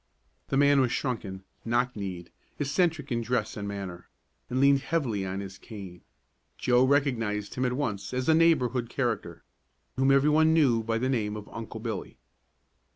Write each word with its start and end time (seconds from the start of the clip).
The 0.47 0.57
man 0.57 0.81
was 0.81 0.91
shrunken, 0.91 1.43
knock 1.63 1.95
kneed, 1.95 2.31
eccentric 2.57 3.11
in 3.11 3.21
dress 3.21 3.55
and 3.55 3.67
manner, 3.67 4.09
and 4.49 4.59
leaned 4.59 4.79
heavily 4.79 5.23
on 5.27 5.41
his 5.41 5.59
cane. 5.59 6.01
Joe 6.57 6.83
recognized 6.85 7.53
him 7.53 7.65
at 7.65 7.73
once 7.73 8.11
as 8.11 8.27
a 8.27 8.33
neighborhood 8.33 8.89
character, 8.89 9.43
whom 9.97 10.09
every 10.11 10.31
one 10.31 10.53
knew 10.55 10.81
by 10.81 10.97
the 10.97 11.07
name 11.07 11.37
of 11.37 11.47
Uncle 11.53 11.79
Billy. 11.79 12.17